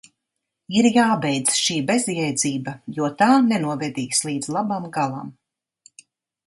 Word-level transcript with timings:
Ir 0.77 0.87
jābeidz 0.95 1.57
šī 1.65 1.77
bezjēdzība, 1.91 2.73
jo 2.99 3.13
tā 3.21 3.29
nenovedīs 3.53 4.27
līdz 4.31 4.53
labam 4.59 4.91
galam! 4.99 5.35